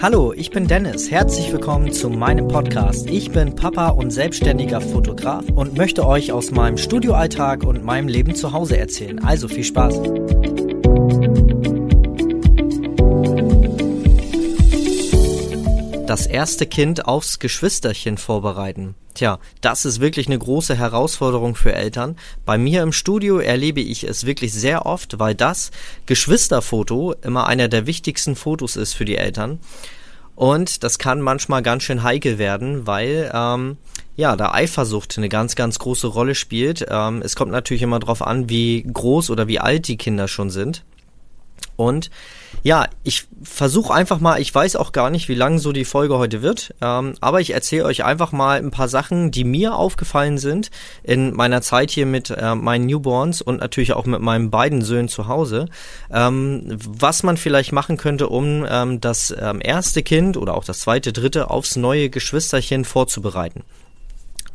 [0.00, 1.10] Hallo, ich bin Dennis.
[1.10, 3.10] Herzlich willkommen zu meinem Podcast.
[3.10, 8.36] Ich bin Papa und selbstständiger Fotograf und möchte euch aus meinem Studioalltag und meinem Leben
[8.36, 9.18] zu Hause erzählen.
[9.24, 10.00] Also viel Spaß.
[16.08, 18.94] das erste Kind aufs Geschwisterchen vorbereiten.
[19.12, 22.16] Tja, das ist wirklich eine große Herausforderung für Eltern.
[22.46, 25.70] Bei mir im Studio erlebe ich es wirklich sehr oft, weil das
[26.06, 29.60] Geschwisterfoto immer einer der wichtigsten Fotos ist für die Eltern.
[30.38, 33.76] Und das kann manchmal ganz schön heikel werden, weil ähm,
[34.14, 36.86] ja, da Eifersucht eine ganz, ganz große Rolle spielt.
[36.88, 40.50] Ähm, es kommt natürlich immer darauf an, wie groß oder wie alt die Kinder schon
[40.50, 40.84] sind.
[41.78, 42.10] Und
[42.64, 46.18] ja, ich versuche einfach mal, ich weiß auch gar nicht, wie lang so die Folge
[46.18, 50.38] heute wird, ähm, aber ich erzähle euch einfach mal ein paar Sachen, die mir aufgefallen
[50.38, 50.72] sind
[51.04, 55.06] in meiner Zeit hier mit äh, meinen Newborns und natürlich auch mit meinen beiden Söhnen
[55.06, 55.66] zu Hause,
[56.12, 60.80] ähm, was man vielleicht machen könnte, um ähm, das ähm, erste Kind oder auch das
[60.80, 63.62] zweite, dritte aufs neue Geschwisterchen vorzubereiten.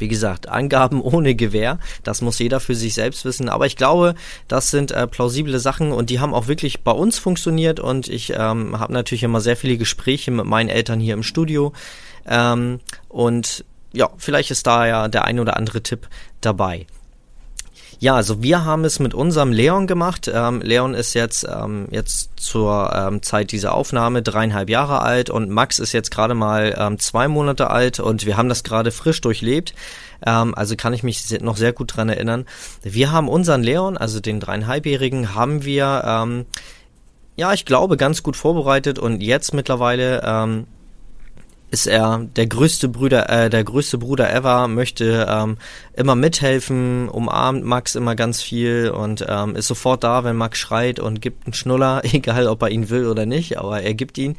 [0.00, 3.48] Wie gesagt, Angaben ohne Gewähr, das muss jeder für sich selbst wissen.
[3.48, 4.14] Aber ich glaube,
[4.48, 8.32] das sind äh, plausible Sachen und die haben auch wirklich bei uns funktioniert und ich
[8.36, 11.72] ähm, habe natürlich immer sehr viele Gespräche mit meinen Eltern hier im Studio.
[12.26, 16.08] Ähm, und ja, vielleicht ist da ja der ein oder andere Tipp
[16.40, 16.86] dabei.
[18.02, 20.30] Ja, also wir haben es mit unserem Leon gemacht.
[20.32, 25.50] Ähm, Leon ist jetzt ähm, jetzt zur ähm, Zeit dieser Aufnahme dreieinhalb Jahre alt und
[25.50, 29.20] Max ist jetzt gerade mal ähm, zwei Monate alt und wir haben das gerade frisch
[29.20, 29.74] durchlebt.
[30.24, 32.46] Ähm, also kann ich mich noch sehr gut dran erinnern.
[32.82, 36.46] Wir haben unseren Leon, also den dreieinhalbjährigen, haben wir ähm,
[37.36, 40.66] ja, ich glaube, ganz gut vorbereitet und jetzt mittlerweile ähm,
[41.70, 45.56] ist er der größte Bruder, äh, der größte Bruder ever, möchte ähm,
[45.94, 50.98] immer mithelfen, umarmt Max immer ganz viel und ähm, ist sofort da, wenn Max schreit
[50.98, 54.36] und gibt einen Schnuller, egal ob er ihn will oder nicht, aber er gibt ihn.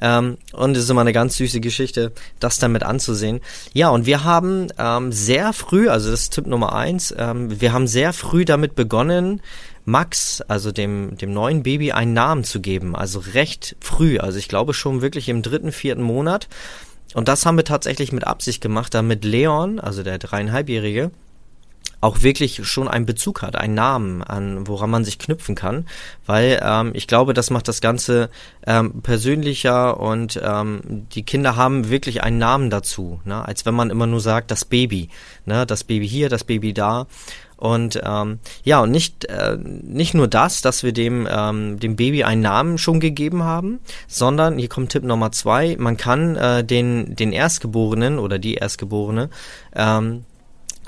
[0.00, 3.40] Ähm, und es ist immer eine ganz süße Geschichte, das damit anzusehen.
[3.72, 7.72] Ja, und wir haben ähm, sehr früh, also das ist Tipp Nummer eins, ähm, wir
[7.72, 9.40] haben sehr früh damit begonnen,
[9.84, 12.96] Max, also dem, dem neuen Baby, einen Namen zu geben.
[12.96, 14.18] Also recht früh.
[14.18, 16.48] Also ich glaube schon wirklich im dritten, vierten Monat.
[17.14, 21.10] Und das haben wir tatsächlich mit Absicht gemacht, damit Leon, also der dreieinhalbjährige,
[22.04, 25.86] auch wirklich schon einen Bezug hat, einen Namen, an woran man sich knüpfen kann,
[26.26, 28.28] weil ähm, ich glaube, das macht das Ganze
[28.66, 33.46] ähm, persönlicher und ähm, die Kinder haben wirklich einen Namen dazu, ne?
[33.46, 35.08] als wenn man immer nur sagt, das Baby,
[35.46, 35.64] ne?
[35.64, 37.06] das Baby hier, das Baby da.
[37.56, 42.24] Und ähm, ja, und nicht, äh, nicht nur das, dass wir dem, ähm, dem Baby
[42.24, 47.16] einen Namen schon gegeben haben, sondern, hier kommt Tipp Nummer zwei, man kann äh, den,
[47.16, 49.30] den Erstgeborenen oder die Erstgeborene
[49.74, 50.24] ähm,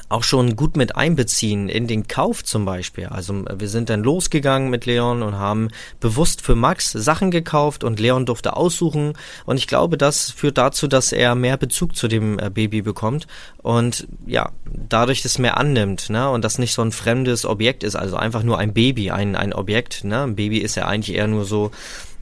[0.08, 3.06] auch schon gut mit einbeziehen in den Kauf zum Beispiel.
[3.06, 5.68] Also wir sind dann losgegangen mit Leon und haben
[5.98, 9.14] bewusst für Max Sachen gekauft und Leon durfte aussuchen.
[9.46, 13.26] Und ich glaube, das führt dazu, dass er mehr Bezug zu dem äh, Baby bekommt
[13.58, 17.96] und ja, dadurch das mehr annimmt, ne, und das nicht so ein fremdes Objekt ist,
[17.96, 21.26] also einfach nur ein Baby, ein, ein Objekt, ne, ein Baby ist ja eigentlich eher
[21.26, 21.72] nur so,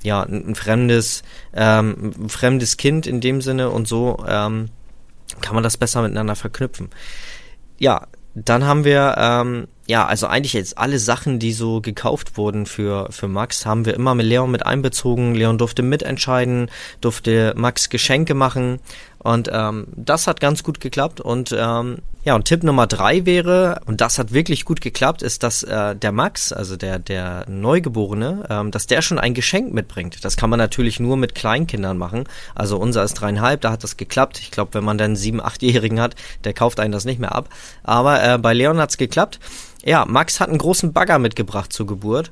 [0.02, 1.22] ja, ein, fremdes,
[1.54, 4.70] ähm, ein fremdes Kind in dem Sinne und so, ähm,
[5.40, 6.88] kann man das besser miteinander verknüpfen
[7.78, 12.66] ja, dann haben wir, ähm, ja, also eigentlich jetzt alle Sachen, die so gekauft wurden
[12.66, 15.34] für, für Max, haben wir immer mit Leon mit einbezogen.
[15.34, 16.70] Leon durfte mitentscheiden,
[17.00, 18.80] durfte Max Geschenke machen
[19.24, 21.18] und ähm, das hat ganz gut geklappt.
[21.18, 25.42] Und ähm, ja, und Tipp Nummer drei wäre, und das hat wirklich gut geklappt, ist,
[25.42, 30.22] dass äh, der Max, also der, der Neugeborene, ähm, dass der schon ein Geschenk mitbringt.
[30.26, 32.24] Das kann man natürlich nur mit Kleinkindern machen.
[32.54, 34.40] Also unser ist dreieinhalb, da hat das geklappt.
[34.40, 37.48] Ich glaube, wenn man dann sieben, achtjährigen hat, der kauft einen das nicht mehr ab.
[37.82, 39.40] Aber äh, bei Leon hat's geklappt.
[39.86, 42.30] Ja, Max hat einen großen Bagger mitgebracht zur Geburt.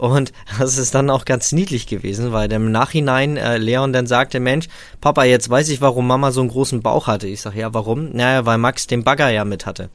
[0.00, 4.40] Und das ist dann auch ganz niedlich gewesen, weil im Nachhinein äh, Leon dann sagte,
[4.40, 4.66] Mensch,
[5.02, 7.26] Papa, jetzt weiß ich, warum Mama so einen großen Bauch hatte.
[7.26, 8.10] Ich sag, ja, warum?
[8.12, 9.90] Naja, weil Max den Bagger ja mit hatte.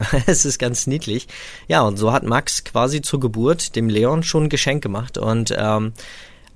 [0.26, 1.28] es ist ganz niedlich.
[1.68, 5.18] Ja, und so hat Max quasi zur Geburt dem Leon schon ein Geschenk gemacht.
[5.18, 5.92] Und ähm,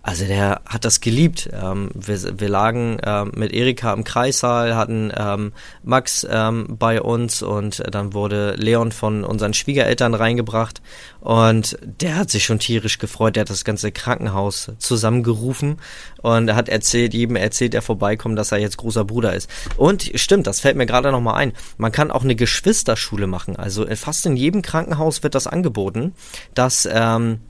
[0.03, 1.51] also der hat das geliebt.
[1.53, 5.53] Ähm, wir, wir lagen ähm, mit Erika im Kreissaal, hatten ähm,
[5.83, 10.81] Max ähm, bei uns und dann wurde Leon von unseren Schwiegereltern reingebracht
[11.21, 13.37] und der hat sich schon tierisch gefreut.
[13.37, 15.77] Der hat das ganze Krankenhaus zusammengerufen
[16.23, 19.51] und er hat erzählt, jedem erzählt, der vorbeikommt, dass er jetzt großer Bruder ist.
[19.77, 21.53] Und stimmt, das fällt mir gerade nochmal ein.
[21.77, 23.57] Man kann auch eine Geschwisterschule machen.
[23.57, 26.15] Also fast in jedem Krankenhaus wird das angeboten,
[26.55, 27.41] dass ähm,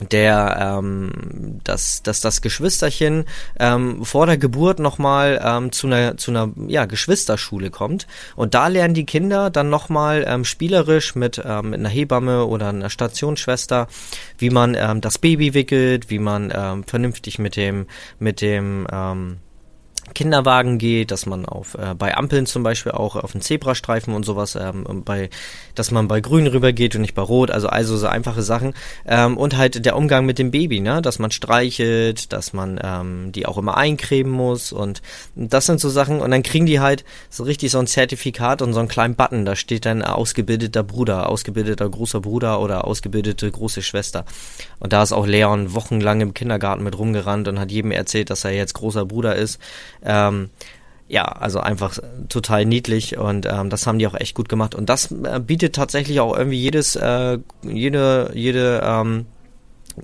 [0.00, 3.24] der ähm, dass, dass das Geschwisterchen
[3.58, 8.06] ähm, vor der Geburt nochmal ähm, zu einer zu einer ja, Geschwisterschule kommt.
[8.36, 12.70] Und da lernen die Kinder dann nochmal ähm, spielerisch mit, ähm, mit einer Hebamme oder
[12.70, 13.88] einer Stationsschwester,
[14.38, 17.86] wie man ähm, das Baby wickelt, wie man ähm, vernünftig mit dem
[18.18, 19.38] mit dem ähm,
[20.14, 24.24] Kinderwagen geht, dass man auf äh, bei Ampeln zum Beispiel auch auf den Zebrastreifen und
[24.24, 25.30] sowas, ähm, bei,
[25.74, 28.74] dass man bei Grün rübergeht und nicht bei Rot, also also so einfache Sachen.
[29.06, 33.32] Ähm, und halt der Umgang mit dem Baby, ne, dass man streichelt, dass man ähm,
[33.32, 35.02] die auch immer eincremen muss und
[35.36, 36.20] das sind so Sachen.
[36.20, 39.44] Und dann kriegen die halt so richtig so ein Zertifikat und so einen kleinen Button,
[39.44, 44.24] da steht dann ausgebildeter Bruder, ausgebildeter großer Bruder oder ausgebildete große Schwester.
[44.80, 48.44] Und da ist auch Leon wochenlang im Kindergarten mit rumgerannt und hat jedem erzählt, dass
[48.44, 49.60] er jetzt großer Bruder ist
[50.04, 50.50] ähm,
[51.08, 51.98] ja, also einfach
[52.30, 54.74] total niedlich und ähm, das haben die auch echt gut gemacht.
[54.74, 59.26] Und das äh, bietet tatsächlich auch irgendwie jedes, äh, jede, jede, ähm,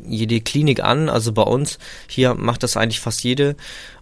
[0.06, 1.08] jede Klinik an.
[1.08, 1.78] Also bei uns
[2.08, 3.56] hier macht das eigentlich fast jede.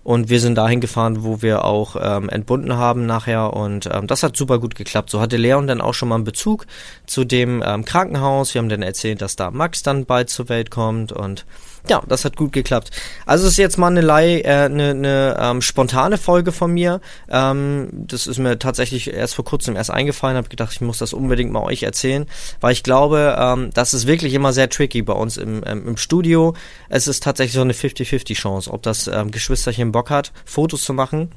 [0.07, 3.55] Und wir sind dahin gefahren, wo wir auch ähm, entbunden haben nachher.
[3.55, 5.11] Und ähm, das hat super gut geklappt.
[5.11, 6.65] So hatte Leon dann auch schon mal einen Bezug
[7.07, 8.55] zu dem ähm, Krankenhaus.
[8.55, 11.11] Wir haben dann erzählt, dass da Max dann bald zur Welt kommt.
[11.11, 11.45] Und
[11.89, 12.91] ja, das hat gut geklappt.
[13.27, 17.01] Also es ist jetzt mal eine, Leih, äh, eine, eine ähm, spontane Folge von mir.
[17.29, 20.37] Ähm, das ist mir tatsächlich erst vor kurzem erst eingefallen.
[20.37, 22.27] Habe gedacht, ich muss das unbedingt mal euch erzählen,
[22.61, 25.97] weil ich glaube, ähm, das ist wirklich immer sehr tricky bei uns im, ähm, im
[25.97, 26.55] Studio.
[26.89, 30.93] Es ist tatsächlich so eine 50-50 Chance, ob das ähm, Geschwisterchen Bock hat, Fotos zu
[30.93, 31.31] machen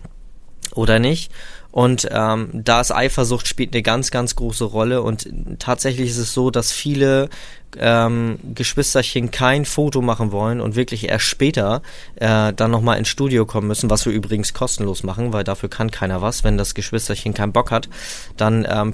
[0.75, 1.31] oder nicht.
[1.71, 5.01] Und ähm, da ist Eifersucht spielt eine ganz, ganz große Rolle.
[5.01, 5.29] Und
[5.59, 7.29] tatsächlich ist es so, dass viele
[7.77, 11.83] ähm, Geschwisterchen kein Foto machen wollen und wirklich erst später
[12.15, 15.91] äh, dann nochmal ins Studio kommen müssen, was wir übrigens kostenlos machen, weil dafür kann
[15.91, 16.43] keiner was.
[16.43, 17.87] Wenn das Geschwisterchen keinen Bock hat,
[18.35, 18.91] dann ähm,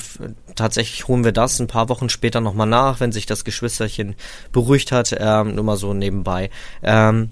[0.56, 4.16] tatsächlich holen wir das ein paar Wochen später nochmal nach, wenn sich das Geschwisterchen
[4.52, 6.50] beruhigt hat, ähm, nur mal so nebenbei.
[6.84, 7.30] Ähm,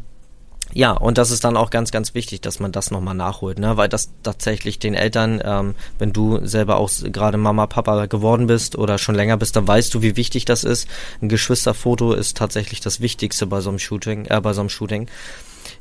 [0.71, 3.77] ja, und das ist dann auch ganz, ganz wichtig, dass man das nochmal nachholt, ne?
[3.77, 8.77] Weil das tatsächlich den Eltern, ähm, wenn du selber auch gerade Mama, Papa geworden bist
[8.77, 10.88] oder schon länger bist, dann weißt du, wie wichtig das ist.
[11.21, 15.07] Ein Geschwisterfoto ist tatsächlich das Wichtigste bei so einem Shooting, äh, bei so einem Shooting.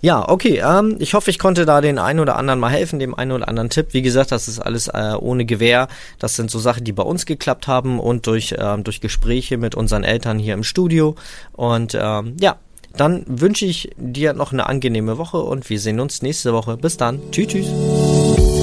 [0.03, 0.63] Ja, okay.
[0.65, 3.49] Ähm, ich hoffe, ich konnte da den einen oder anderen mal helfen, dem einen oder
[3.49, 3.89] anderen Tipp.
[3.93, 5.89] Wie gesagt, das ist alles äh, ohne Gewehr.
[6.19, 9.75] Das sind so Sachen, die bei uns geklappt haben und durch ähm, durch Gespräche mit
[9.75, 11.15] unseren Eltern hier im Studio.
[11.53, 12.57] Und ähm, ja,
[12.97, 16.77] dann wünsche ich dir noch eine angenehme Woche und wir sehen uns nächste Woche.
[16.77, 17.21] Bis dann.
[17.31, 18.62] Tschüss, tschüss.